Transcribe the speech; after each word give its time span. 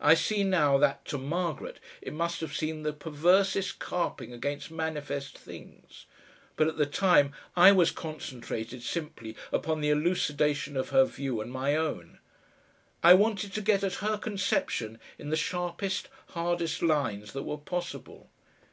I 0.00 0.14
see 0.14 0.42
now 0.42 0.76
that 0.78 1.04
to 1.04 1.18
Margaret 1.18 1.78
it 2.00 2.12
must 2.12 2.40
have 2.40 2.52
seemed 2.52 2.84
the 2.84 2.92
perversest 2.92 3.78
carping 3.78 4.32
against 4.32 4.72
manifest 4.72 5.38
things, 5.38 6.04
but 6.56 6.66
at 6.66 6.78
the 6.78 6.84
time 6.84 7.32
I 7.54 7.70
was 7.70 7.92
concentrated 7.92 8.82
simply 8.82 9.36
upon 9.52 9.80
the 9.80 9.90
elucidation 9.90 10.76
of 10.76 10.88
her 10.88 11.04
view 11.04 11.40
and 11.40 11.52
my 11.52 11.76
own; 11.76 12.18
I 13.04 13.14
wanted 13.14 13.54
to 13.54 13.60
get 13.60 13.84
at 13.84 13.94
her 14.02 14.18
conception 14.18 14.98
in 15.16 15.30
the 15.30 15.36
sharpest, 15.36 16.08
hardest 16.30 16.82
lines 16.82 17.32
that 17.32 17.44
were 17.44 17.56
possible. 17.56 18.30